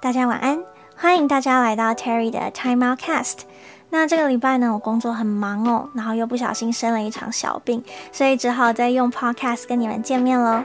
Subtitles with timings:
[0.00, 0.62] 大家晚安，
[0.96, 3.42] 欢迎大家来到 Terry 的 Time Out Cast。
[3.90, 10.64] 那这个礼拜呢，我工作很忙哦，然后又不小心生了一场小病，所以只好再用 Podcast 跟你们见面喽。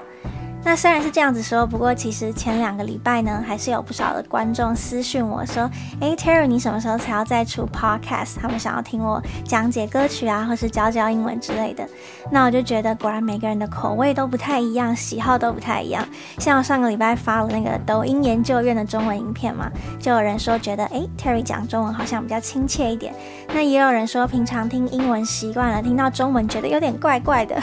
[0.63, 5.69] 那虽然是这样子说，不过其实前两个礼拜呢，还是有不少的观众私讯我说
[6.01, 11.87] ：“诶，Terry，你什么时候才要再出 Podcast？” 他们想要听我讲解歌曲啊，或是教教英文之类的。
[12.29, 16.05] 那我就觉得，果然每个人的口味都不太一样，喜好都不太一样。
[16.37, 23.15] 像我上个礼拜发了那个抖音研究院的中文影片嘛，就有人说觉得，诶，Terry 讲中文好像比较亲切一点。
[23.53, 27.55] 那也有人说，平常听英文习惯了，听到中文觉得有点怪怪的。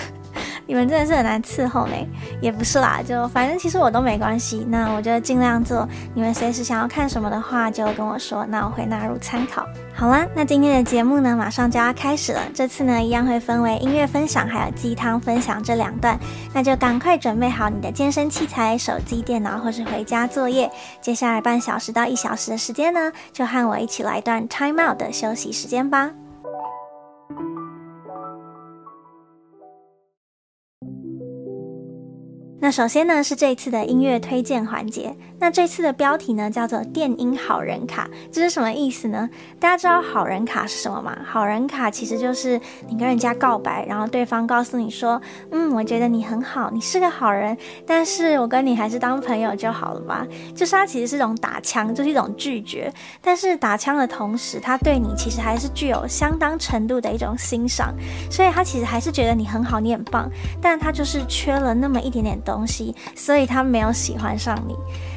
[0.66, 1.94] 你们真的是很难伺候呢，
[2.40, 4.66] 也不是啦，就反正其实我都没关系。
[4.68, 5.86] 那我就尽量做。
[6.14, 9.66] 你们随时想要看什么的话，就跟我说，那我会纳入参考。
[9.94, 12.40] 好啦，那今天的节目呢，马上就要开始了。
[12.54, 16.18] 这次呢，一样会分为音乐分享还有鸡汤分享这两段。
[16.52, 20.70] 那就赶快准备好你的健身器材、手机、电脑或是回家作业。
[21.00, 26.10] 接下来半小时到一小时的时间呢，就和我一起来一段 time out 的休息时间吧。
[32.64, 35.14] 那首先呢，是这次的音乐推荐环节。
[35.38, 39.28] 那这次的标题呢，叫做“电音好人卡”，这是什么意思呢？
[39.60, 41.14] 大家知道好人卡是什么吗？
[41.26, 45.20] 好人卡其实就是你跟人家告白，然后对方告诉你说
[45.52, 47.54] ：“嗯，我觉得你很好，你是个好人，
[47.86, 50.26] 但是我跟你还是当朋友就好了吧。”
[50.56, 52.90] 就是它其实是一种打枪，就是一种拒绝。
[53.20, 57.94] 但是打枪的同时，他对你其实还是具有相当程度的一种欣赏，
[58.30, 60.30] 所以他其实还是觉得你很好，你很棒，
[60.62, 64.76] 但他就是缺了那么一点点东西，所以他没有喜欢上你。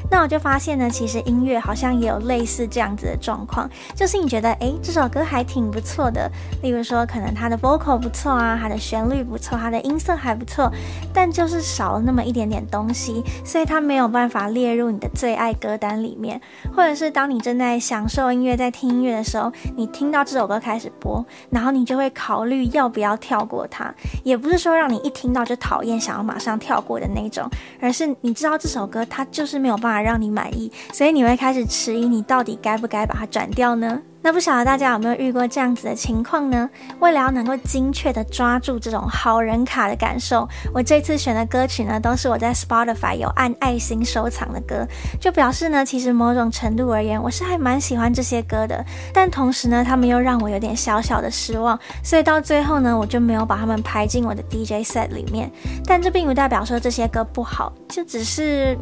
[0.09, 6.31] 那我就发现呢，其实音乐好像也有类似这样子的状况，就是你觉得，诶，这首歌还挺不错的，
[6.63, 10.71] 例如说，可能它的 vocal 不错啊，它的旋律不错，它的音色还不错，
[11.13, 16.39] 但就是少了那么一点点东西，所以它没有办法列入你的最爱歌单里面。
[16.73, 23.93] 或者是当你正在享受音乐，在听音乐的时候，你听到这首歌开始播，然后你就会考虑要不要跳过它，
[24.23, 27.48] 也不是说让你一听到就讨厌，想要马上跳过的那种，
[27.80, 29.98] 而是你知道这首歌它就是没有办法。
[29.98, 33.99] 让你满意，所以你会开始迟疑，你到底该不该把它转掉呢？
[34.22, 36.70] 那不晓得大家有没有遇过这样子的情况呢？
[37.00, 44.86] 为了要能够精确的抓住这种好人卡的感受，我这次选的歌曲呢，都是我在 Spotify 有按爱心收藏的歌，
[45.22, 48.83] 就表示呢，其实某种程度而言，我是还蛮喜欢这些歌的。
[49.14, 55.49] 但同时呢，他们又让我有点小小的失望，所以到最后呢，我就没有把他们排进我的 DJ set 里面。
[55.86, 58.78] 但这并不代表说这些歌不好，就只是。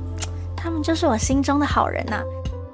[0.57, 2.23] 他们就是我心中的好人呐、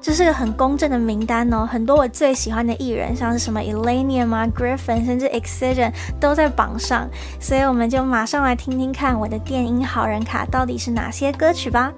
[0.01, 1.63] 这是个很公正的名单哦。
[1.66, 7.07] 很多我最喜欢的艺人，像是什么 Illenium 啊、Griffin，甚至 Excision 都在榜上。
[7.39, 11.94] 所以我们就马上来听听看我的电音好人卡到底是哪些歌曲吧。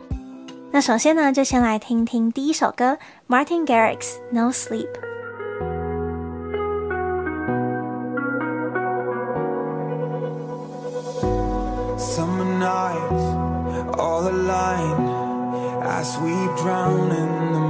[0.70, 2.98] 那首先呢，就先来听听第一首歌
[3.30, 4.90] ，Martin Garrix No Sleep。
[11.98, 13.24] Summer nights,
[13.98, 15.24] all align
[15.86, 16.32] As we
[16.62, 17.63] drown in the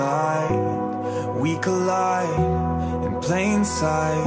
[0.00, 4.26] moonlight, we collide in plain sight.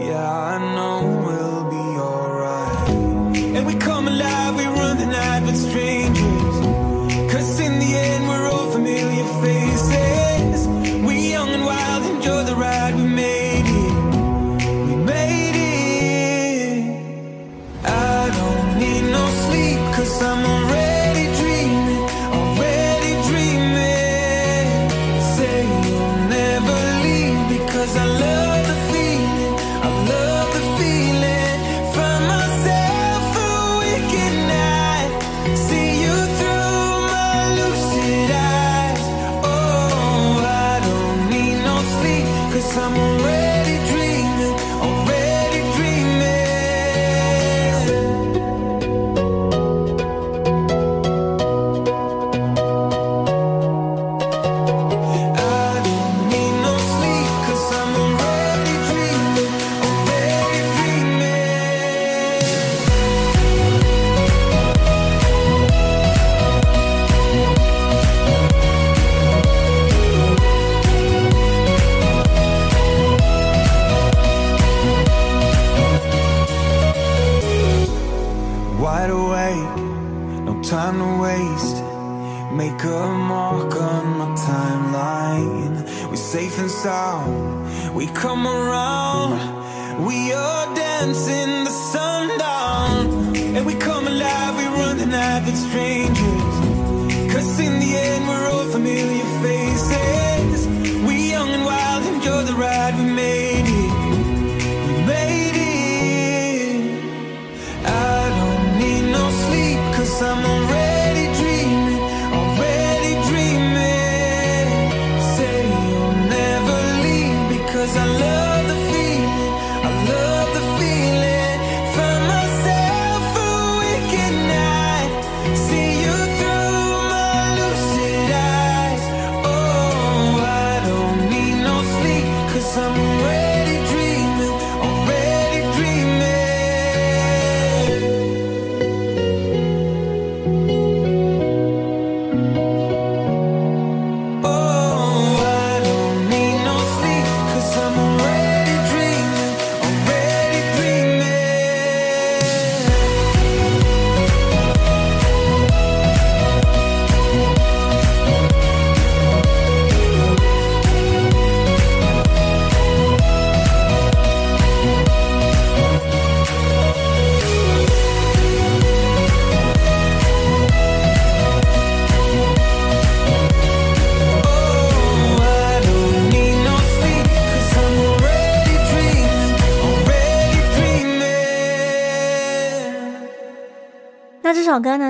[0.00, 2.88] Yeah, I know we'll be alright.
[3.56, 6.56] And we come alive, we run the night with strangers.
[7.32, 10.66] Cause in the end, we're all familiar faces.
[11.06, 13.94] We young and wild, enjoy the ride we made it.
[14.86, 16.84] We made it.
[17.84, 20.67] I don't need no sleep, cause I'm already.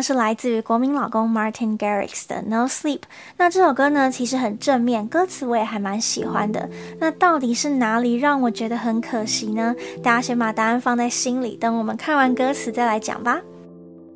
[0.02, 3.00] 是来自于国民老公 Martin Garrix 的 No Sleep。
[3.36, 6.68] 那这首歌呢其实很正面，歌词我也还蛮喜欢的。
[6.98, 9.74] 那到底是哪里让我觉得很可惜呢？
[10.02, 13.40] 大家先把答案放在心里，等我们看完歌词再来讲吧。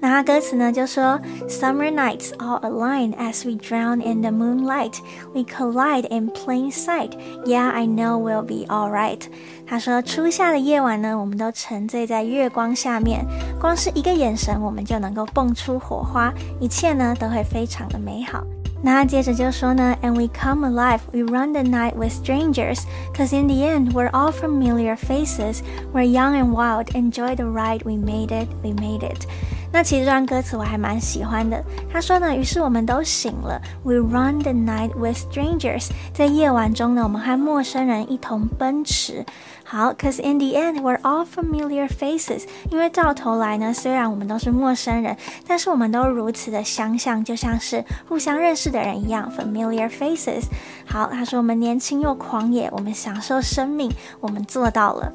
[0.01, 4.99] 那它歌词呢就说：Summer nights all align as we drown in the moonlight,
[5.33, 7.17] we collide in plain sight.
[7.45, 9.21] Yeah, I know we'll be alright.
[9.65, 13.25] 他说，初夏的夜晚呢，我们都沉醉在月光下面，
[13.59, 18.43] 光是一个眼神，我们就能够蹦出火花，一切呢都会非常的美好。
[18.83, 22.81] 那他接着就说呢，And we come alive, we run the night with strangers,
[23.15, 25.63] cause in the end we're all familiar faces.
[25.91, 29.25] We're young and wild, enjoy the ride, we made it, we made it.
[29.72, 31.64] 那其实这段歌词我还蛮喜欢的。
[31.90, 39.24] 他说呢，于是我们都醒了，We run the night with strangers，在夜晚中呢，我们和陌生人一同奔驰。
[39.64, 45.16] 好，cause in the end we're all familiar faces，因为到头来呢，虽然我们都是陌生人，
[45.46, 50.42] 但是我们都如此的相像，就像是互相认识的人一样，familiar faces。
[50.84, 53.90] 好，他说我们年轻又狂野，我们享受生命，
[54.20, 55.10] 我们做到了。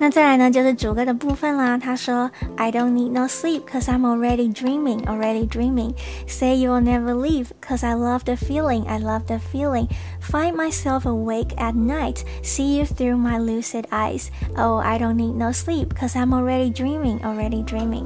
[0.00, 1.78] 那再来呢，就是主歌的部分啦。
[1.78, 5.94] 他说：“I don't need no sleep, cause I'm already dreaming, already dreaming.
[6.28, 9.88] Say you will never leave, cause I love the feeling, I love the feeling.
[10.20, 14.28] Find myself awake at night, see you through my lucid eyes.
[14.54, 18.04] Oh, I don't need no sleep, cause I'm already dreaming, already dreaming.”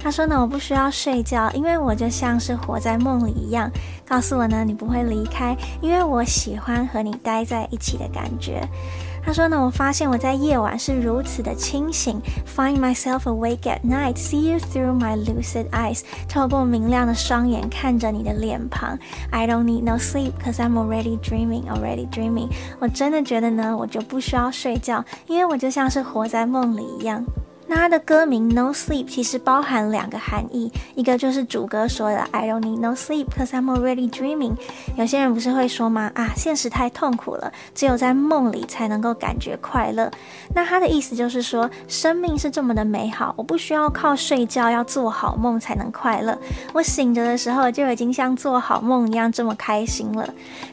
[0.00, 3.70] 他说呢，我不需要睡觉，因为我就像是活在梦里一样。
[4.08, 8.68] 告诉我呢，你不会离开，因为我喜欢和你待在一起的感觉。
[9.27, 12.21] 他说呢，我发现我在夜晚是如此的清醒。
[12.55, 15.99] Find myself awake at night, see you through my lucid eyes。
[16.29, 18.97] 透过明亮的双眼看着你的脸庞。
[19.29, 22.47] I don't need no sleep, cause I'm already dreaming, already dreaming。
[22.79, 27.25] 我真的觉得呢，我就不需要睡觉，因为我就像是活在梦里一样。
[27.67, 34.53] 那它的歌名 No Sleep 其实包含两个含义，一个就是主歌说的 I don't need no sleep cause I'm already dreaming。
[34.95, 36.11] 有些人不是会说吗？
[36.15, 40.09] 啊，现实太痛苦了，只有在梦里才能够感觉快乐。
[40.53, 46.37] 那他的意思就是说，生命是这么的美好，我不需要靠睡觉，要做好梦才能快乐。
[46.73, 50.27] 我醒着的时候就已经像做好梦一样这么开心了。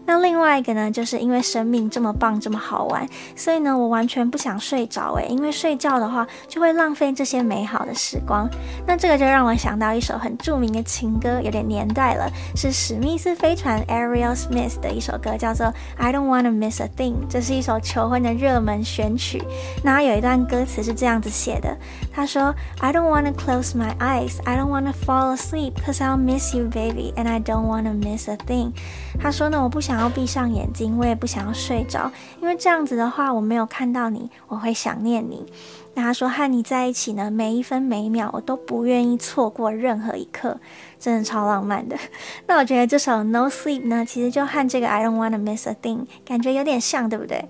[0.07, 8.47] 那另外一个呢，就是因为生命这么棒，这么好玩，所以呢，我完全不想睡着诶，因为睡觉的话就会让浪费这些美好的时光，
[8.87, 17.27] 那这个就让我想到一首很著名的情歌，有点年代了，是史密斯飞船 Ariel Smith 的一首歌，叫做 I Don't Wanna Miss a Thing。
[17.27, 19.43] 这是一首求婚的热门选曲。
[19.83, 21.75] 那有一段歌词是这样子写的，
[22.13, 26.67] 他说 I don't wanna close my eyes, I don't wanna fall asleep, cause I'll miss you,
[26.67, 28.73] baby, and I don't wanna miss a thing。
[29.19, 32.13] 他说呢，我不想要闭上眼睛，我也不想要睡着，
[32.43, 35.47] 因为这样子的话，我没有看到你，我会想念你。
[35.95, 40.59] 那他说和你在一起呢，每一分每一秒我都不愿意错过任何一刻，
[40.99, 41.97] 真的超浪漫的。
[42.47, 47.49] 那我觉得这首 No Sleep 呢，其实就和这个 I Don't Wanna Miss a Thing 感觉有点像，对不对？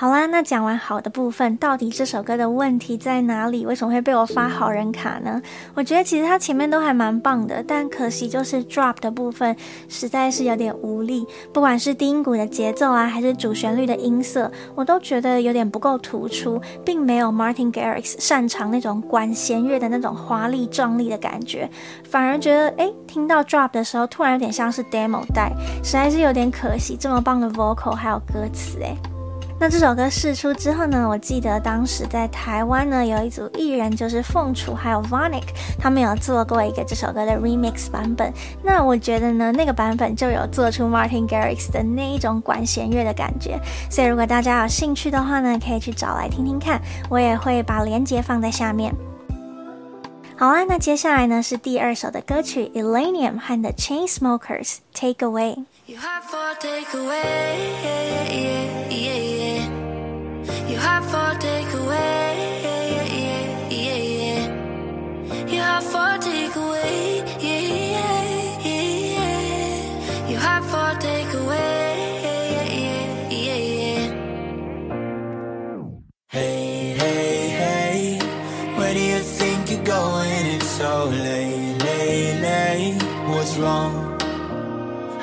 [0.00, 3.66] 好啦，那讲完好的部分，到底这首歌的问题在哪里？
[3.66, 5.42] 为什么会被我发好人卡呢？
[5.74, 9.54] 我觉得其实它前面都还蛮棒的，但可惜就是 drop 的部分
[9.90, 11.26] 实在是有点无力。
[11.52, 21.68] 不管是低音鼓的节奏啊，还是主旋律的音色，我都觉得有点不够突出，并没有 Martin Garrix 擅长那种管弦乐的那种华丽壮丽的感觉，
[22.08, 25.52] 反而觉得诶，听到 drop 的时候，突然有点像是 demo 带，
[25.84, 26.96] 实在是有点可惜。
[26.98, 28.96] 这么棒的 vocal 还有歌词，诶。
[29.62, 35.42] 那这首歌试出之后呢，我记得当时在台湾呢，有一组艺人就是凤楚还有 Vonic，
[35.78, 38.32] 他们有做过一个这首歌的 remix 版本。
[38.62, 43.60] 那我觉得呢，那个版本就有做出 Martin Garrix 的那一种管弦乐的感觉。
[43.90, 48.94] 所以如果大家有兴趣的话呢，可以去找来听听看，我也会把链接放在下面。
[50.38, 55.64] 好啊，那接下来呢是第二首的歌曲 Illenium 和 The Chainsmokers Take Away。
[55.90, 60.68] You have for take away, yeah, yeah, yeah, yeah.
[60.68, 65.46] You have for take away, yeah, yeah, yeah, yeah.
[65.52, 68.82] You have for take away, yeah, yeah, yeah,
[69.16, 70.28] yeah.
[70.30, 71.19] You have for take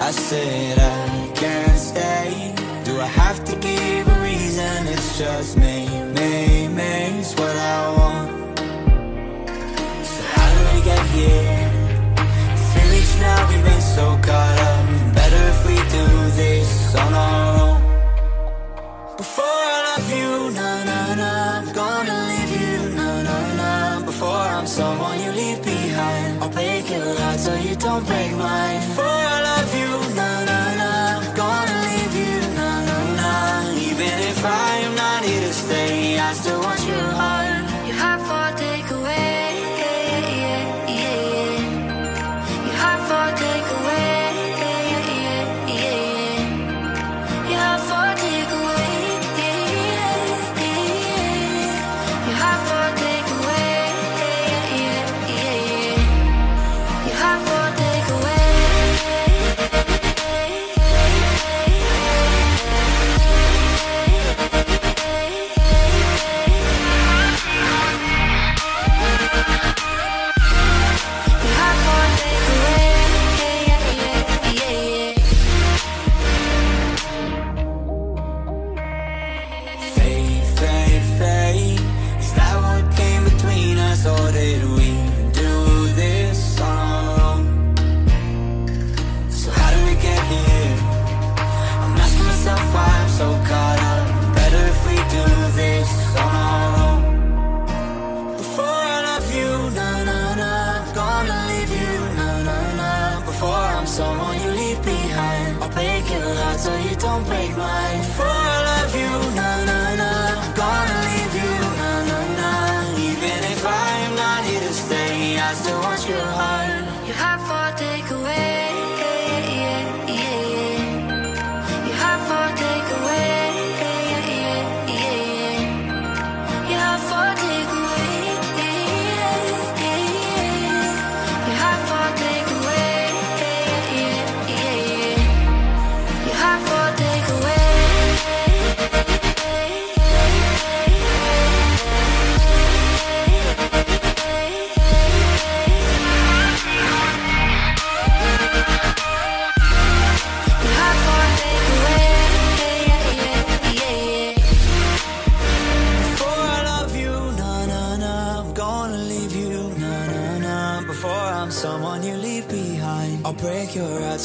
[0.08, 2.56] I said I can't stay.
[2.86, 4.88] Do I have to give a reason?
[4.88, 5.86] It's just me,
[6.16, 8.58] me, me It's what I want.
[10.12, 11.60] So how do we get here?
[12.72, 15.14] Three weeks now we've been so caught up.
[15.14, 16.06] Better if we do
[16.40, 17.78] this on our own.
[19.18, 24.06] Before I love you, na na na I'm gonna leave you, na na na.
[24.06, 28.80] Before I'm someone you leave behind I'll break your heart so you don't break mine.
[28.88, 29.28] Before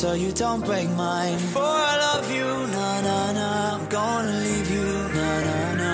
[0.02, 1.38] so you don't break mine.
[1.38, 3.50] For I love you, na na na.
[3.76, 5.92] I'm gonna leave you, na na na.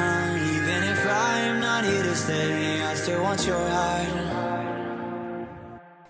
[0.55, 4.18] Even if I am not here to stay, I still want your heart.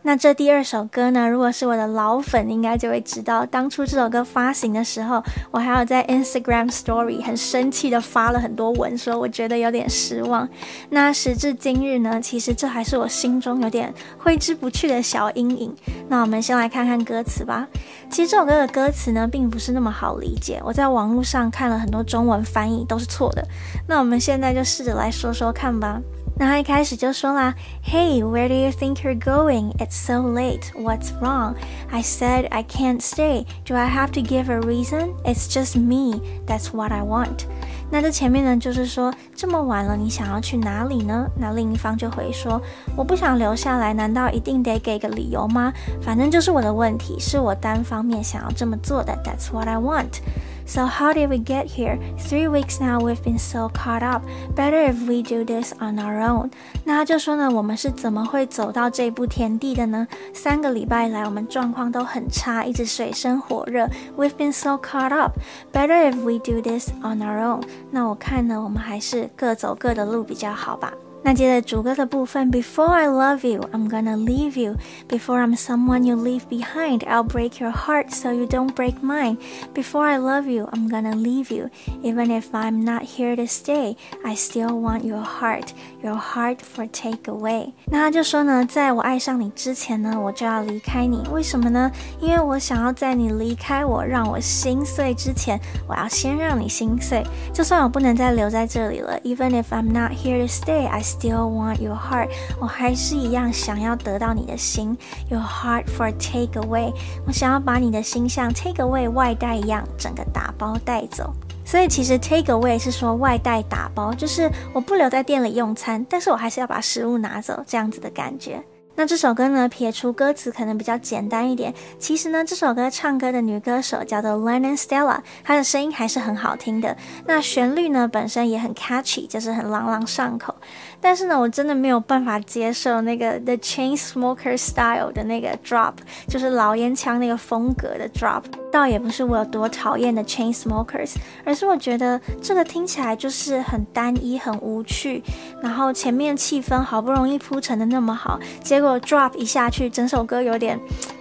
[0.09, 1.29] 那这第二首歌呢？
[1.29, 10.49] 如果是我的老粉，应该就会知道，当初这首歌发行的时候，我还有在 Instagram Story 很生气的发了很多文，说我觉得有点失望。
[10.89, 15.77] 那时至今日呢，其实这还是我心中有点挥之不去的小阴影。
[16.09, 17.69] 那我们先来看看歌词吧。
[18.09, 20.59] 其实这首歌的歌词呢，并不是那么好理解。
[20.65, 23.47] 我在网络上看了很多中文翻译，都是错的。
[23.87, 26.01] 那我们现在就试着来说说看吧。
[26.39, 27.55] 那他一开始就说啦
[27.85, 29.73] ，Hey, where do you think you're going?
[29.79, 30.71] It's so late.
[30.75, 31.57] What's wrong?
[31.91, 33.45] I said I can't stay.
[33.67, 35.15] Do I have to give a reason?
[35.25, 36.21] It's just me.
[36.47, 37.45] That's what I want.
[37.91, 41.27] 那这前面呢，就是说这么晚了，你想要去哪里呢？
[41.37, 42.61] 那另一方就回说，
[42.95, 45.73] 我不想留下来，难道一定得给个理由吗？
[46.01, 49.13] 反正就是我的问题，是我单方面想要这么做的。
[49.25, 50.21] That's what I want.
[50.68, 52.00] So how did we get here?
[52.18, 54.24] Three weeks now, we've been so caught up.
[54.56, 56.52] Better if we do this on our own.
[56.86, 60.08] 那他就说呢，我们是怎么会走到这步田地的呢？
[60.34, 63.90] 三个礼拜来，我们状况都很差，一直水深火热。
[64.18, 65.38] We've been so caught up.
[65.74, 67.64] Better if we do this on our own.
[67.92, 70.94] 那我看呢，我们还是各走各的路比较好吧。
[71.28, 74.76] 那接着主歌的部分，Before I love you, I'm gonna leave you.
[75.08, 79.38] Before I'm someone you leave behind, I'll break your heart so you don't break mine.
[79.74, 81.70] Before I love you, I'm gonna leave you.
[82.04, 86.89] Even if I'm not here to stay, I still want your heart, Your heart for
[86.93, 87.73] take away.
[87.87, 91.23] 那他就说呢，在我爱上你之前呢，我就要离开你。
[91.33, 91.91] 为什么呢？
[92.21, 97.25] 因为我想要在你离开我，让我心碎之前，我要先让你心碎。
[97.53, 102.29] 就算我不能再留在这里了，Even if I'm not here to stay, I Still want your heart，
[102.61, 104.97] 我还是一样想要得到你的心。
[105.29, 106.93] Your heart for take away，
[107.27, 111.33] 我想要把你的心像 take away 外带一样，整个打包带走。
[111.69, 118.65] 所以其实 take away 是说外带打包，就是我不留在店里用餐，但是我还是要把食物拿走，这样子的感觉。
[118.95, 126.97] 那这首歌呢，撇除歌词可能比较简单一点，其实呢，这首歌唱歌的女歌手叫做 Lennon Stella，她的声音还是很好听的。
[127.27, 130.53] 那旋律呢，本身也很 catchy，就是很朗朗上口。
[131.01, 135.95] 但是呢，我真的没有办法接受那个 The Chainsmokers Style 的那个 drop，
[136.27, 138.43] 就是老烟枪那个风格的 drop。
[138.71, 141.15] 倒也不是我有多讨厌的 Chainsmokers，
[141.45, 145.23] 而是我觉得这个听起来就是很单一、很无趣。
[145.63, 150.79] 然后前面气氛好不容易铺陈的那么好，结果 drop 一下去，整首歌有点。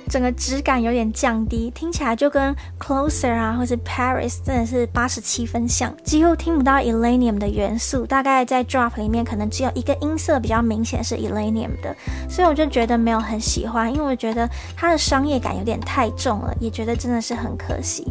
[0.09, 8.05] 整个质感有点降低，听起来就跟 Closer 啊，或是 Paris 真的是八十七分像，几乎听不到 Elenium 的元素。
[8.05, 11.95] 大概在 Drop 里面，可能只有一个音色比较明显是 Illenium 的，
[12.29, 18.05] 所以我就觉得没有很喜欢，因为我觉得它的商业感有点太重了，也觉得真的是很可惜。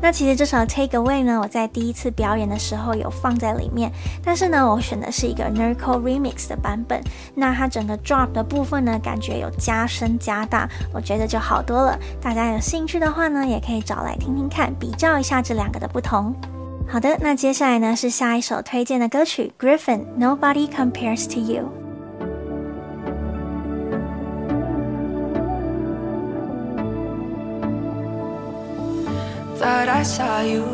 [0.00, 3.92] 那其实这首 Take Away 呢，我在第一次表演的时候有放在里面，
[4.24, 7.02] 但是呢，我选的是一个 Nurko Remix 的版本。
[7.34, 11.98] 那它整个 Drop 的部分呢，感觉有加深加大，我觉得就好多了。
[12.20, 16.34] 大家有兴趣的话呢，也可以找来听听看，比较一下这两个的不同。
[16.86, 21.87] 好的，那接下来呢是下一首推荐的歌曲 Griffin Nobody Compares to You。
[29.58, 30.64] Thought I saw you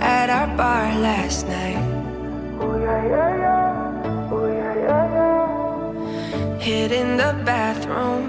[0.00, 1.78] at our bar last night.
[2.60, 4.28] Oh, yeah, yeah, yeah.
[4.32, 6.58] Oh, yeah, yeah, yeah.
[6.58, 8.24] Hid in the bathroom,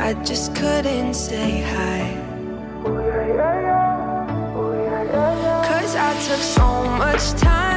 [0.00, 2.16] I just couldn't say hi.
[2.86, 4.56] Oh, yeah, yeah, yeah.
[4.56, 5.68] Oh, yeah, yeah, yeah.
[5.68, 7.69] Cause I took so much time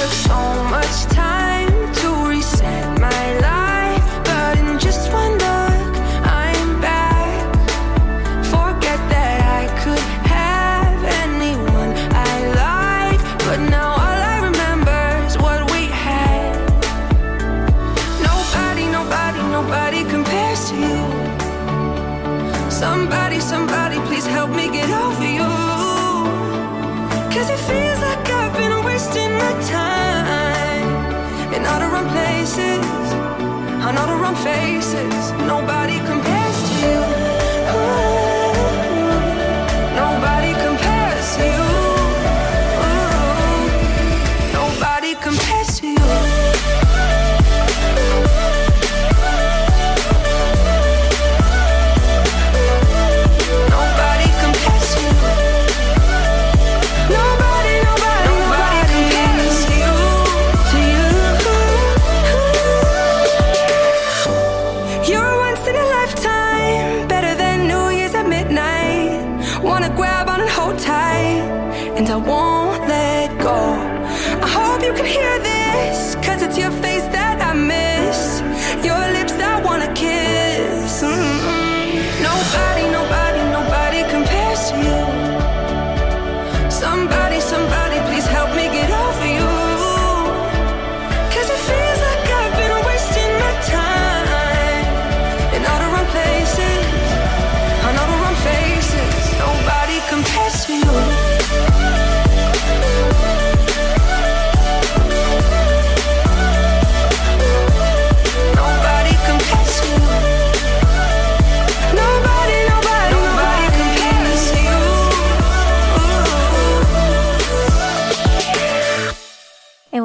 [0.00, 0.59] the song
[34.42, 35.32] faces.
[35.46, 35.89] Nobody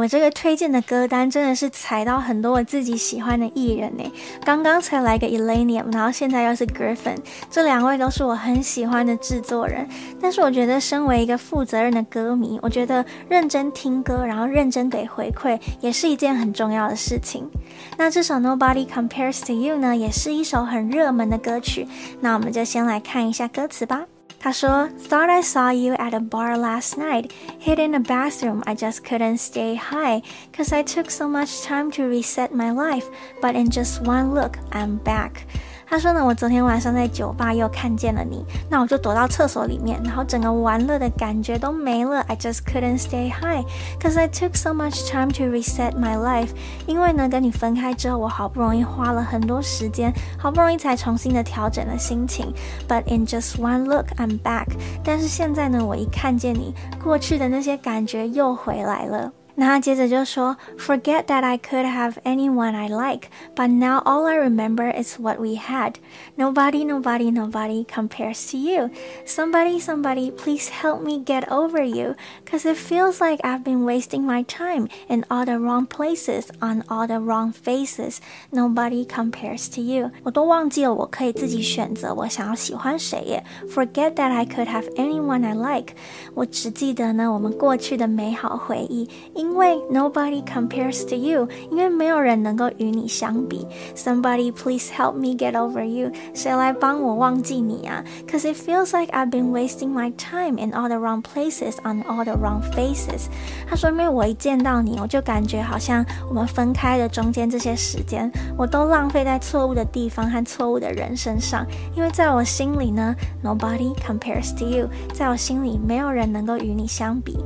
[0.07, 4.03] 这个推荐的歌单真的是踩到很多我自己喜欢的艺人呢。
[4.43, 7.17] 刚刚才来个 Elenium，然后现在又是 Griffin，
[7.49, 9.87] 这两位都是我很喜欢的制作人。
[10.21, 17.49] 但是我觉得，身为一个负责任的歌迷，我觉得认真听歌，然后认真给回馈，也是一件很重要的事情。
[17.97, 21.87] 那这首 Nobody Compares to You 呢，也是一首很热门的歌曲。
[22.21, 24.05] 那我们就先来看一下歌词吧。
[24.45, 28.61] 他说：“Thought I saw you at a bar last night, hid in a bathroom.
[28.67, 30.21] I just couldn't stay high,
[30.55, 33.09] cause I took so much time to reset my life.
[33.41, 35.47] But in just one look, I'm back.”
[35.87, 42.21] 他说呢，我昨天晚上在酒吧又看见了你，那我就躲到厕所里面，然后整个玩乐的感觉都没了。
[42.27, 43.63] I just couldn't stay high,
[43.99, 46.49] cause I took so much time to reset my life.
[46.85, 52.53] 因为呢，跟你分开之后，我好不容易花了很多时间，好不容易才重新的调整了心情。
[52.87, 54.67] But in just one look, I'm back.
[55.03, 59.31] 但是现在呢，我一看见你，过去的那些感觉又回来了。
[59.56, 65.56] 那他接着就说，Forget that I could have anyone I like, but now all I remember is what we
[65.56, 65.96] had.
[66.36, 68.90] Nobody, nobody, nobody compares to you.
[69.26, 72.14] Somebody, somebody, please help me get over you,
[72.54, 76.82] cause it feels like I've been wasting my time in all the wrong places, on
[76.88, 78.18] all the wrong faces.
[78.50, 80.10] Nobody compares to you.
[80.22, 83.44] 我都忘记了我可以自己选择我想要喜欢谁耶。
[83.68, 85.94] Forget that I could have anyone I like.
[86.34, 89.08] 我只记得呢我们过去的美好回忆。
[89.34, 93.66] 因为 nobody compares to you，因为没有人能够与你相比。
[93.96, 98.04] Somebody please help me get over you，谁来帮我忘记你啊？
[98.28, 102.24] Cause it feels like I've been wasting my time in all the wrong places on all
[102.24, 103.27] the wrong faces。
[103.67, 111.65] 他说，因为我一见到你，我就感觉好像我们分开的中间这些时间，我都浪费在错误的地方和错误的人身上。
[111.95, 117.39] 因为在我心里呢，nobody compares to you，在我心里没有人能够与你相比。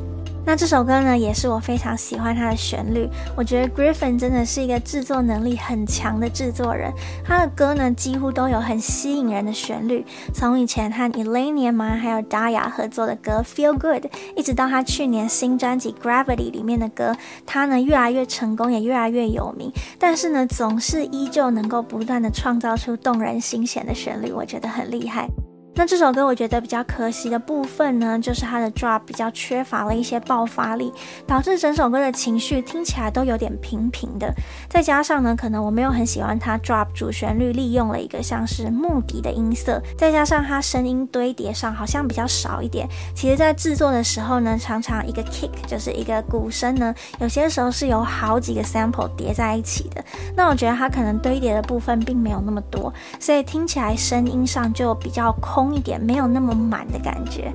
[0.50, 3.08] 那这首歌呢，也是我非常喜欢它的旋律。
[3.36, 6.92] 我觉得 Griffin 真的是一个制作能力很强的制作人。
[7.24, 10.04] 他的歌呢，几乎都有很吸引人的旋律。
[10.34, 19.72] 从以前和 Illenium 还有 Daya 合作的歌 Feel Good，一直到他去年新专辑 Gravity 里面的歌，他呢越来越成功，也越来越有名。
[20.00, 25.30] 但是呢，总是依旧能够不断的创造出动人心弦的旋律，我觉得很厉害。
[25.76, 30.92] 那这首歌我觉得比较可惜的部分呢，就是它的 drop 比较缺乏了一些爆发力，
[31.26, 34.34] 导致整首歌的情绪听起来都有点平平的。
[34.68, 42.86] 再加上呢，可能我没有很喜欢它 drop 主旋律利用了一个像是木笛的音色，再加上它声音堆叠上好像比较少一点。
[43.16, 50.04] 其实，在制作的时候呢，常常一个 kick 就是一个鼓声呢，有些时候是有好几个 sample 叠在一起的。
[50.36, 55.59] 那我觉得它可能堆叠的部分并没有那么多，所以听起来声音上就比较空。
[55.74, 57.54] 一点没有那么满的感觉。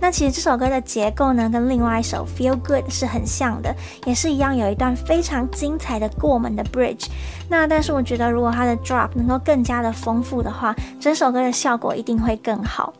[0.00, 3.74] 那其实这首歌的结构呢，跟另外一首 Feel Good 是很像的，
[4.06, 7.06] 也是一样有一段非常精彩的过门的 Bridge。
[7.48, 12.92] 那但是我觉得，如果它的 Drop 能够更加的丰富的话，整首歌的效果一定会更好。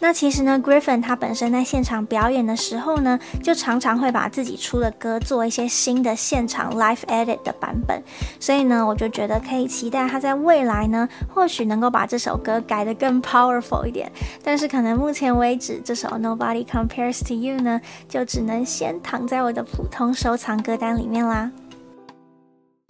[0.00, 8.02] 那其实呢，Griffin 他本身在现场表演的时候呢，就常常会把自己出的歌做一些新的现场 live edit 的版本，
[8.38, 14.10] 所以呢，我就觉得可以期待他在未来呢，或许能够把这首歌改得更 powerful 一点。
[14.42, 21.50] 但是可能目前为止，这首 Nobody Compares to You 呢，就只能先躺在我的普通收藏歌单里面啦。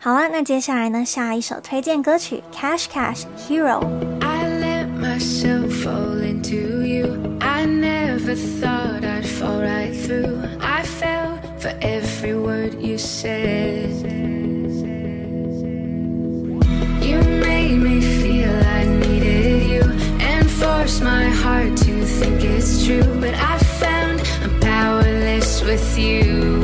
[0.03, 3.85] 好啦，那接下来呢，下一首推荐歌曲 Cash Cash Hero。
[5.01, 6.84] myself fall into
[7.40, 10.43] I never thought I'd fall right through.
[10.61, 13.90] I fell for every word you said.
[17.05, 19.83] You made me feel I needed you
[20.21, 23.21] and forced my heart to think it's true.
[23.21, 26.63] But I found I'm powerless with you.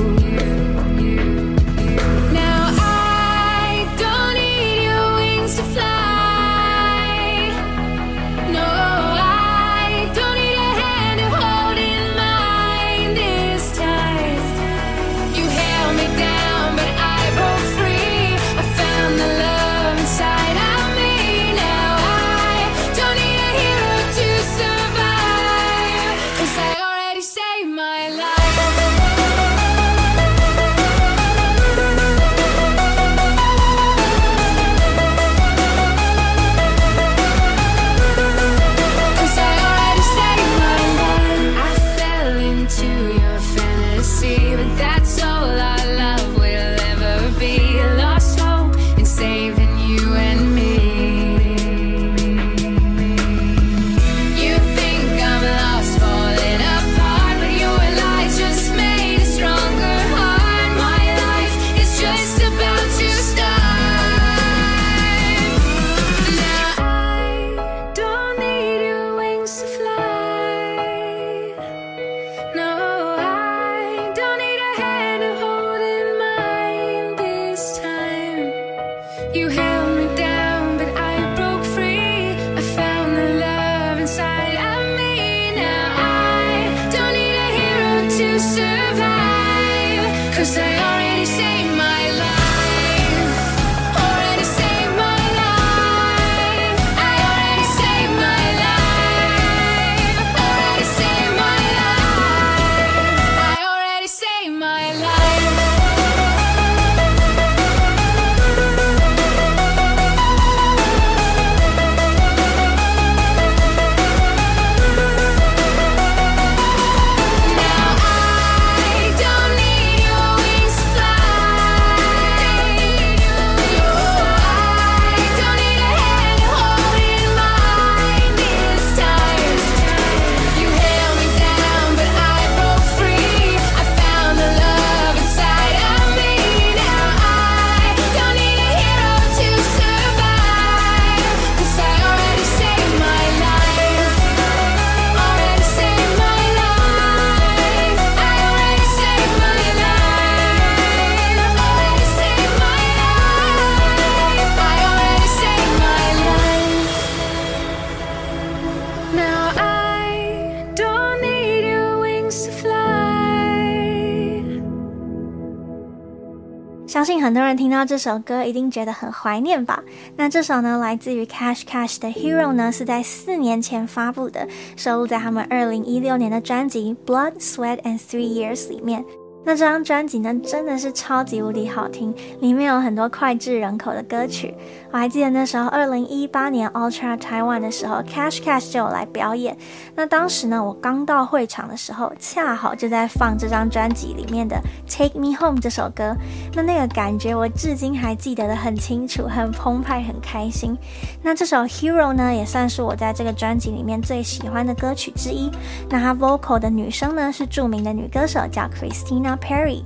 [167.84, 169.82] 这首歌一定觉得很怀念吧？
[170.16, 179.04] 那这首呢，来自于 Cash Cash 的 Hero 呢，是在四年前发布的，收录在他们二零一六年的专辑 Blood, Sweat and Three Years 里面。
[179.42, 184.54] 那这张专辑呢，真的是超级无敌好听，里面有很多脍炙人口的歌曲。
[184.92, 189.57] 我还记得那时候，二零一八年 Ultra Taiwan 的时候，Cash Cash 就有来表演。
[189.94, 194.61] 那当时呢，我刚到会场的时候，恰好就在放这张专辑里面的
[194.92, 196.16] 《Take Me Home》这首歌。
[196.55, 200.76] 那那个感觉，我至今还记得得很清楚，很澎湃，很开心。
[201.22, 205.50] 那这首《Hero》呢，也算是我在这个专辑里面最喜欢的歌曲之一。
[205.88, 209.37] 那它 Vocal 的女生呢，是著名的女歌手，叫 Christina。
[209.40, 209.83] Perry，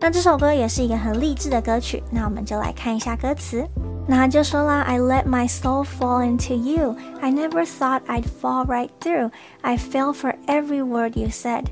[0.00, 2.02] 那这首歌也是一个很励志的歌曲。
[2.10, 3.66] 那我们就来看一下歌词。
[4.08, 6.94] 那他就说啦：“I let my soul fall into you.
[7.20, 9.32] I never thought I'd fall right through.
[9.62, 11.64] I fell for every word you said.”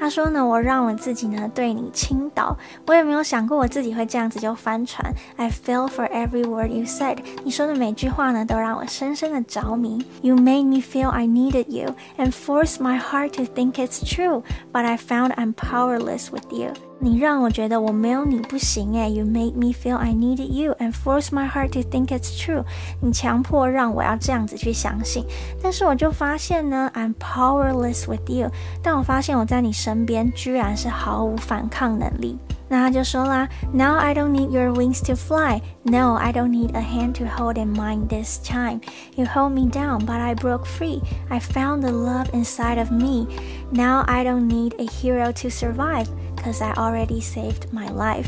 [0.00, 2.56] 他说呢，我让我自己呢对你倾倒，
[2.86, 5.14] 我也没有想过我自己会这样子就翻船。
[5.36, 7.18] I fell for every word you said。
[7.44, 10.02] 你说的每句话呢，都让我深深的着迷。
[10.22, 14.86] You made me feel I needed you and forced my heart to think it's true, but
[14.86, 16.72] I found I'm powerless with you。
[16.98, 19.08] 你让我觉得我没有你不行诶。
[19.12, 22.64] You made me feel I needed you and forced my heart to think it's true。
[23.00, 25.24] 你强迫让我要这样子去相信，
[25.62, 28.50] 但是我就发现呢，I'm powerless with you。
[28.82, 29.92] 但我发现我在你身。
[29.92, 35.60] 身边居然是毫无反抗能力，那他就说啦：Now I don't need your wings to fly.
[35.82, 38.80] No, I don't need a hand to hold in mine this time.
[39.14, 41.02] You hold me down, but I broke free.
[41.28, 43.26] I found the love inside of me.
[43.70, 46.08] Now I don't need a hero to survive.
[46.42, 48.26] Cause I already saved my life。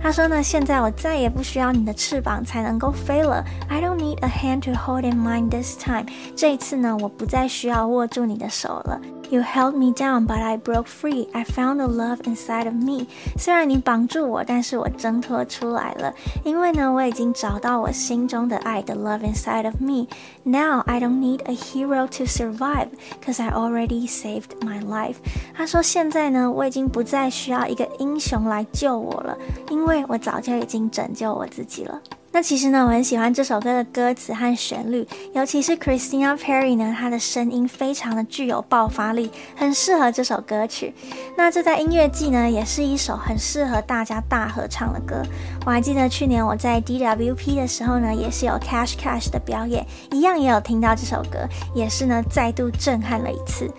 [0.00, 3.44] 他说呢，现在我再也不需要你的翅膀才能够飞了。
[3.68, 6.06] I don't need a hand to hold in mine this time。
[6.36, 9.00] 这一次呢，我不再需要握住你的手了。
[9.30, 11.26] You held me down, but I broke free.
[11.32, 13.06] I found the love inside of me。
[13.36, 24.50] 虽然你绑住我，但是我挣脱出来了，因为呢，我已经找到我心中的爱，the love inside of me。Now I don't need a hero to survive, cause I already saved
[24.60, 25.16] my life。
[25.52, 27.66] 他说现在呢，我已经不再需要。
[27.66, 29.36] 一个英雄来救我了，
[29.70, 32.00] 因为我早就已经拯救我自己了。
[32.33, 40.93] 那其实呢，我很喜欢这首歌的歌词和旋律，尤其是 Christina Perry 呢，她的声音非常的具有爆发力，很适合这首歌曲。
[41.37, 45.21] 那这在音乐季呢，也是一首很适合大家大合唱的歌。
[45.65, 53.69] 我还记得去年我在 DWP 的时候呢，也是有 Cash Cash 的表演，一样也有听到这首歌，也是呢再度震撼了一次。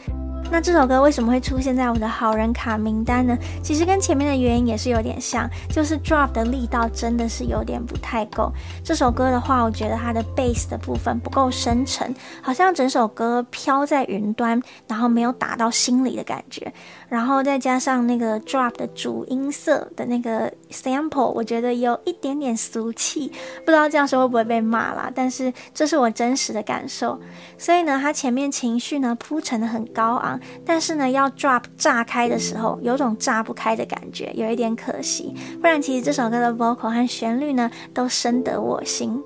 [0.52, 3.34] 那这首歌为什么会出现在我的好人卡名单呢？
[3.62, 8.52] 其实跟前面的原因也是有点像，就是 drop 的力道真的是有点不太够。
[8.84, 16.70] 这首歌的话，我觉得它的 bass 的部分不够深沉，好像整首歌飘在云端，然后没有打到心里的感觉。
[17.12, 23.30] 然后再加上那个 drop 的主音色的那个 sample，我觉得有一点点俗气，
[23.66, 25.12] 不知道这样说会不会被骂啦。
[25.14, 27.20] 但是这是我真实的感受。
[27.58, 30.40] 所以呢，它前面情绪呢铺陈的很高昂。
[30.64, 35.34] 但是呢，要 drop 炸开的时候，有种炸不开的感觉，有一点可惜。
[35.60, 39.22] 不然，其实这首歌的 vocal 和旋律呢，都深得我心。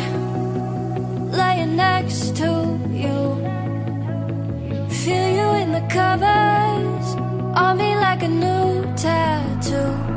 [1.31, 3.35] laying next to you.
[4.89, 7.15] Feel you in the covers
[7.55, 10.08] on me like a new tattoo.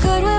[0.00, 0.37] 그래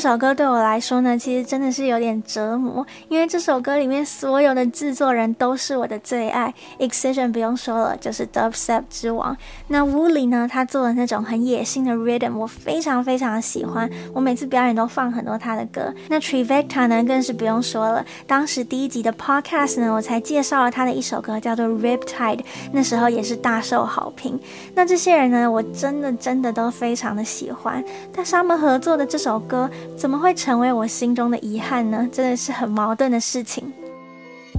[0.00, 6.54] 这首歌对我来说呢，其实真的是有点折磨，因为这首歌里面所有的制作人都是我的最爱。
[6.78, 9.36] Excision 不用说了，就是 Dubstep 之王。
[9.68, 13.90] 那 Wooly 呢，他做的那种很野性的 Rhythm，我非常非常的喜欢。
[14.14, 15.92] 我每次表演都放很多他的歌。
[16.08, 18.02] 那 Trivecta 呢，更是不用说了。
[18.26, 22.40] 当时第一集的 Podcast 呢，我才介绍了他的一首歌，叫做 Riptide，
[22.72, 24.40] 那时候也是大受好评。
[24.74, 27.84] 那这些人呢，我真的真的都非常的喜欢。
[28.16, 32.07] 但是他们合作的这首歌，怎么会成为我心中的遗憾呢？
[32.11, 33.71] 真的是很矛盾的事情。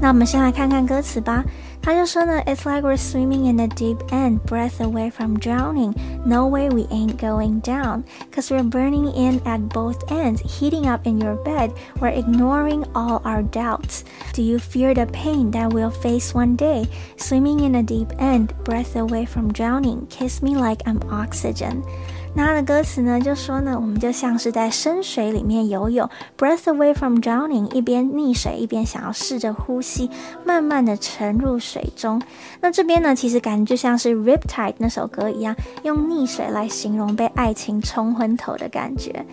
[0.01, 1.43] 那我们先来看看歌词吧。
[1.81, 5.95] 他就说呢，It's like we're swimming in the deep end, breath away from drowning.
[6.24, 8.03] No way we ain't going down,
[8.35, 11.70] cause we're burning in at both ends, heating up in your bed.
[12.01, 14.03] We're ignoring all our doubts.
[14.35, 16.89] Do you fear the pain that we'll face one day?
[17.18, 20.09] Swimming in the deep end, breath away from drowning.
[20.11, 21.85] Kiss me like I'm oxygen.
[22.34, 30.10] 那它的歌词呢，就说呢，我们就像是在深水里面游泳，breath away from drowning，一边溺水一边想要试着呼吸，
[30.46, 32.22] 慢慢的沉入水中。
[32.62, 39.26] 那这边呢，其实感觉就像是 Riptide 那首歌一样，用溺水来形容被爱情冲昏头的感觉。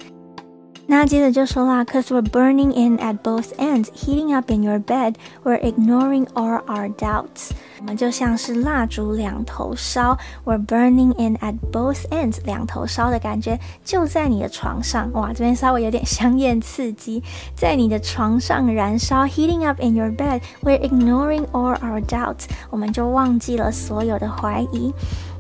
[0.88, 6.62] 那接着就说啦，Cause we're burning in at both ends, heating up in your bed, we're ignoring all
[6.66, 7.52] our doubts。
[7.80, 15.10] 我们就像是蜡烛两头烧，we're burning in at both ends，两头烧的感觉就在你的床上。
[15.14, 17.24] 哇，这边稍微有点香艳刺激，
[17.56, 22.44] 在你的床上燃烧，heating up in your bed, we're ignoring all our doubts。
[22.70, 24.94] 我们就忘记了所有的怀疑。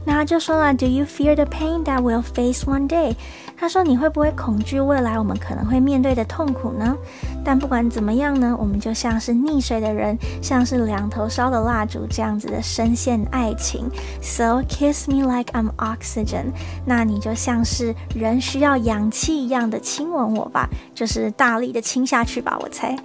[0.05, 3.15] 那他就说了，Do you fear the pain that we'll face one day？
[3.58, 6.96] 他说你会不会恐惧未来我们可能会面对的痛苦呢？
[7.44, 13.90] 但不管怎么样呢，我们就像是溺水的人，像是两头烧的蜡烛这样子的深陷爱情。
[14.22, 16.52] So kiss me like I'm oxygen。
[16.86, 22.96] 那你就像是人需要氧气一样的亲吻我吧，就是大力的亲下去吧，我猜。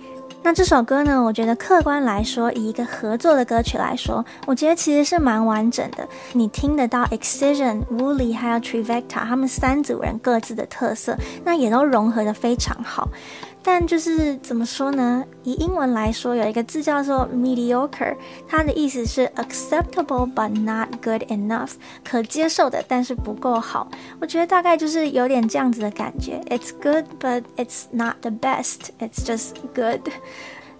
[0.45, 6.05] 那这首歌呢，我觉得客观来说，以一个合作的歌曲来说，我觉得其实是蛮完整的。
[6.33, 13.07] 你听得到 Excision、Wooly 还有 Trivector 他们三组人各自的特色，那也都融合的非常好。
[13.63, 15.23] 但就是怎么说呢？
[15.43, 18.15] 以英文来说，有一个字叫做 mediocre，
[18.47, 21.71] 它的意思是 acceptable but not good enough，
[22.03, 23.89] 可接受的，但是不够好。
[24.19, 26.41] 我觉得大概就是有点这样子的感觉。
[26.49, 28.89] It's good but it's not the best.
[28.99, 30.01] It's just good.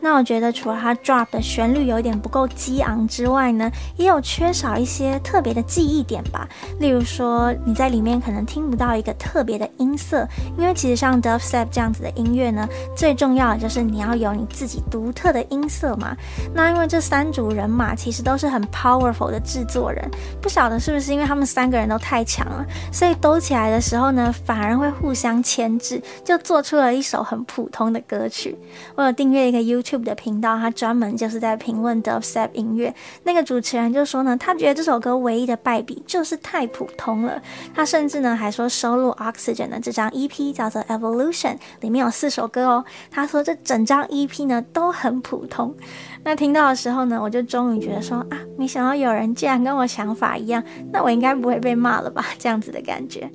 [0.04, 6.46] 那我觉得除了它 drop 的旋律有点不够激昂之外呢，也有缺少一些特别的记忆点吧。
[6.82, 10.28] 例如说，你在里面可能听不到一个特别的音色，
[10.58, 16.14] 因为其实像 Dubstep 这样子的音乐呢，最重要的就是你要有你自己独特的音色嘛。
[16.54, 20.06] 那因为这三组人马其实都是很 powerful 的制作人，
[20.42, 28.58] 不晓得是不是因为他们三个人都太强了，所以兜起来的时候呢，反而会互相牵制，就做出了一首很普通的歌曲。
[28.96, 29.93] 我有订阅一个 YouTube。
[29.94, 32.94] YouTube 的频道，他专门就是在评论 Dubstep 音乐。
[33.24, 37.42] 那个主持人就说呢，他觉得这首歌唯一的败笔就是太普通了。
[37.74, 42.86] 他甚至呢还说，收录 Oxygen 的这张 EP 叫做 Evolution，里面有四首歌哦。
[43.12, 45.76] 他说这整张 EP 呢都很普通。
[46.24, 52.26] 那听到的时候呢，我就终于觉得说啊，没想到有人竟然跟我想法一样，那我应该不会被骂了吧？
[52.40, 53.30] 这样子的感觉。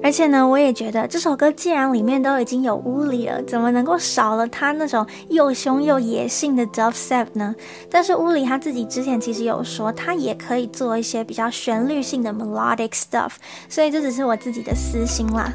[0.00, 7.54] 而且呢，我也觉得这首歌既然里面都已经有乌里了，怎么能够少了他那种又凶又野性的 Dubstep 呢？
[7.90, 13.32] 但是乌里他自己之前其实有说，他也可以做一些比较旋律性的 melodic stuff，
[13.68, 15.52] 所以这只是我自己的私心啦。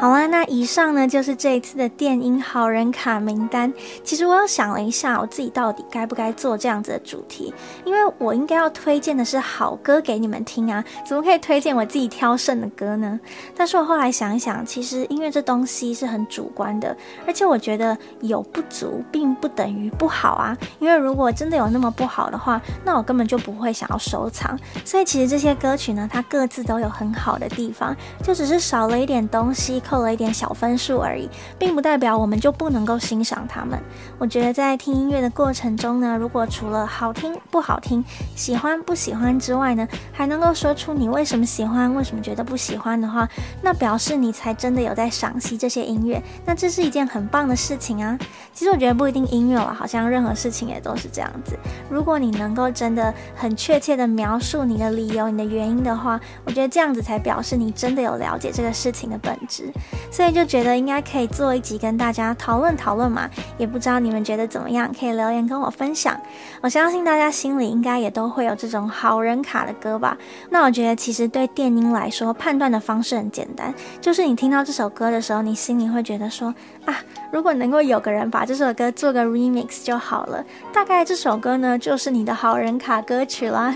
[0.00, 3.72] 好啦，那以上呢就是这一次的电音好人卡名单。
[4.04, 7.52] 其实我又想了一下，我自己到底该不该做这样子的主题？
[7.84, 13.18] 因为我应该要推荐的是好歌给你们听啊，怎么可以推荐我自己挑剩的歌呢？
[13.56, 16.96] 但是我后来想一想，其实音乐这东西是很主观的，
[17.26, 20.56] 而且我觉得有不足并不等于不好啊。
[20.78, 24.56] 因为如果真的有那么不好的话，那我根本就不会想要收藏。
[24.84, 29.82] 所以其实这些歌曲呢，它各自都有很好的地方，就只是少了一点东西。
[29.88, 33.80] 扣了一点小分数而已，并不代表我们就不能够欣赏他们。
[34.18, 38.04] 我觉得在听音乐的过程中呢，如果除了好听不好听、
[38.36, 43.26] 喜欢不喜欢之外呢，还能够说出你为什么喜欢、为什么觉得不喜欢的话，
[43.62, 46.22] 那表示你才真的有在赏析这些音乐。
[46.44, 48.18] 那这是一件很棒的事情啊！
[48.52, 51.56] 其实我觉得不一定音乐了，好像任何事情也都是这样子。
[51.88, 59.72] 如果你能够真的很确切的描述你的理由、你的原因的话，我觉得这样子才表示你真的有了解这个事情的本质。
[60.10, 66.18] 所以就觉得应该可以做一集跟大家讨论讨论嘛，也不知道你们觉得怎么样，可以留言跟我分享。
[66.60, 70.16] 我相信大家心里应该也都会有这种好人卡的歌吧。
[70.50, 76.54] 那我觉得其实对电音来说，判断的方式很简单，就是你听到这首歌的时候，你心里会觉得说
[76.84, 76.96] 啊，
[77.30, 83.74] 如果能够有个人把这首歌做个 remix 就好了，大概这首歌呢就是你的好人卡歌曲啦。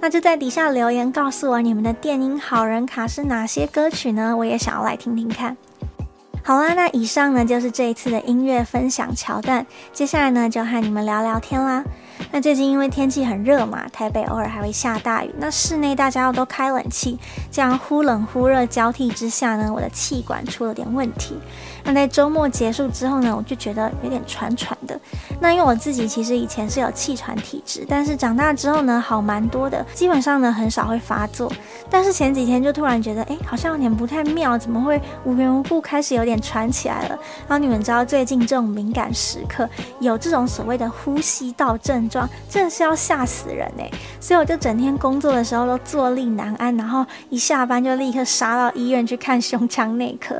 [0.00, 4.36] 那就在底下留言告诉我你们的电音好人卡是哪些歌曲呢？
[4.36, 5.39] 我也想要来听听看。
[6.42, 11.84] 好啦，那以上呢就是这一次的音乐分享桥段，接下来呢就和你们聊聊天啦。
[12.32, 17.18] 那最近因为天气很热嘛，台北偶尔还会下大雨，那室内大家要都开冷气，
[17.50, 21.38] 这样忽冷忽热交替之下呢，我的气管出了点问题。
[21.84, 24.98] 那在周末结束之后呢，我就觉得有点喘喘的。
[25.40, 31.50] 那因为我自己其实以前是有气喘体质，但是长大之后呢，好蛮多的，基本上呢很少会发作。
[31.88, 37.18] 但是前几天就突然觉得，哎，好像有点不太妙，怎么会无缘无故开始有点喘起来了？
[37.48, 39.68] 然后你们知道最近这种敏感时刻，
[40.00, 43.90] 有这种所谓的呼吸道症状，真的是要吓死人哎！
[44.20, 50.36] 所以我就整天工作的时候都坐立难安，然后一下班就立刻杀到医院去看胸腔内科。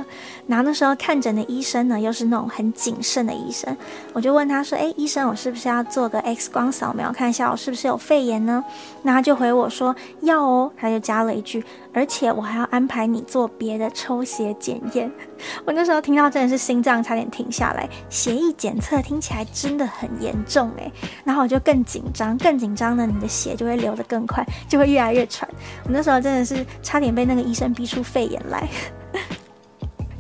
[0.50, 3.74] 然后那时候看诊的医生呢，又是那种很谨慎的医生，
[4.12, 8.64] 我就问他说：“诶，医生，我是不是要做个 X 光扫描，看一下我是不是有肺炎呢？”
[9.02, 15.08] 那他就回我说：“要哦。”他就加了一句：“而且我还要安排你做别的抽血检验。”
[15.64, 20.92] 我那时候听到真的是心脏差点停下来，血液检测听起来真的很严重诶。
[21.22, 25.48] 然后我就更紧张，更紧张呢，你的血就会流得更快，就会越来越喘。
[25.84, 28.68] 我那时候真的是差点被那个医生逼出肺炎来。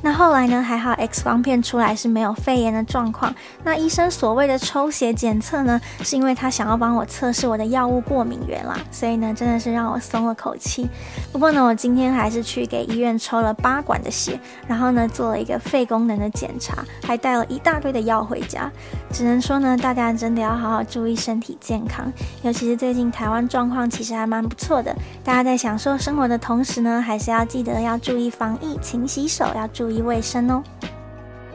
[0.02, 0.62] 那后来呢？
[0.62, 3.34] 还好，X 光片出来是没有肺炎的状况。
[3.62, 8.78] 那医生所谓的抽血检测呢，是因为他想要帮我测试我的药物过敏源啦。
[8.90, 10.88] 所以呢，真的是让我松了口气。
[11.30, 18.72] 不过呢，我今天还是去给医院抽了八管的血，然后呢，做了一个肺功能的检查，还带了一大堆的药回家。
[19.12, 22.10] 只能说呢，大家真的要好好注意身体健康，
[22.42, 24.96] 尤其是最近台湾状况其实还蛮不错的。
[25.22, 29.89] 大家在享受生活的同时呢，还是要记得要注意防疫，勤洗手，要注意。
[29.90, 30.62] 注意卫生哦。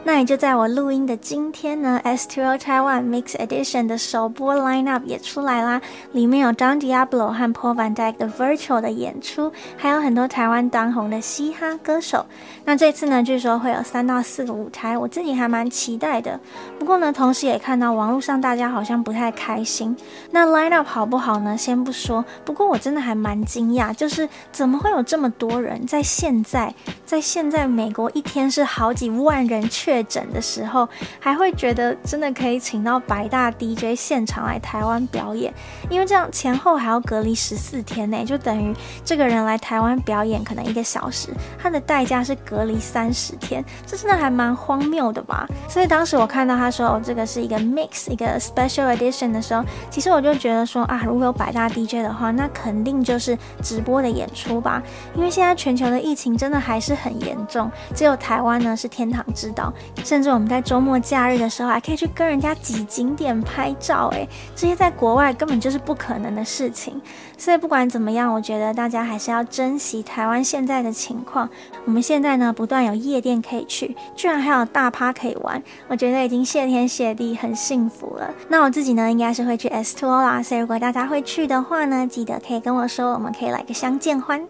[0.06, 5.82] 那也就在我录音的今天呢，S2O Taiwan Mix Edition 的首播 lineup 也出来啦，
[6.12, 12.24] 里面有 Don Diablo 和 Paul Van Dyke 的 Virtual 的演出，还有很多台湾当红的嘻哈歌手。
[12.64, 16.38] 那这次呢，据说会有三到四个舞台，我自己还蛮期待的。
[16.78, 19.96] 不过呢，同时也看到网络上大家好像不太开心。
[20.30, 21.56] 那 lineup 好不好呢？
[21.56, 26.72] 先不说，不过我真的还蛮惊讶，就是怎么会有这么多人在现在，
[27.04, 29.95] 在现在美国一天是好几万人去。
[29.96, 30.86] 确诊的时候，
[31.18, 35.50] 还会觉得真的可以请到百大 DJ 现场来台湾表演，
[35.88, 45.48] 因为这样前后还要隔离十四天呢，就等于这个人来台湾表演可能一个小时，他的代价是隔离三十天，这真的还蛮荒谬的吧？
[45.66, 54.82] 所以当时我看到他说，哦，这个是一个 mix 一个 special edition 的时候，其实我就觉得说啊，如果有百大 DJ 的话，那肯定就是直播的演出吧，
[55.14, 59.72] 因为现在全球的疫情真的还是很严重，只有台湾呢是天堂之岛。
[60.04, 67.00] 甚至我们在周末假日的时候，还可以去跟人家挤景点拍照，诶，这些在国外根本就是不可能的事情。
[67.38, 71.48] 所以不管怎么样，我觉得大家还是要珍惜台湾现在的情况。
[71.84, 78.30] 我们现在呢，不断有夜店可以去，居然还有大趴可以玩，我觉得已经谢天谢地，很幸福了。
[78.48, 84.46] 那我自己呢，应该是会去 S2O 啦，所以如果大家会去的话呢，记得可以跟我说，我们可以来个相见欢。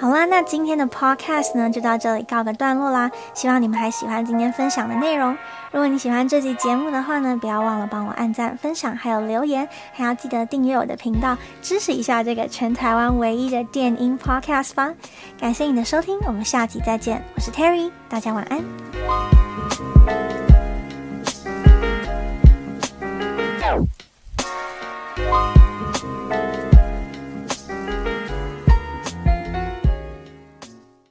[0.00, 3.10] 好啦，那今天的 podcast 呢，就到这里告个段落啦。
[3.34, 5.36] 希望你们还喜欢今天分享的内容。
[5.70, 14.90] 如果你喜欢这集节目的话呢，不要忘了帮我按赞、分享，还有留言，还要记得订阅我的频道，支持一下这个全台湾唯一的电音 podcast 吧。
[15.38, 17.22] 感谢你的收听，我们下集再见。
[17.36, 20.29] 我是 Terry，大家晚安。